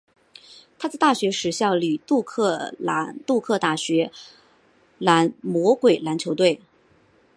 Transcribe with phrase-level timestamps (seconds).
[0.79, 2.73] 他在大学时效力杜克
[3.61, 4.11] 大学
[4.97, 6.59] 蓝魔鬼篮球队。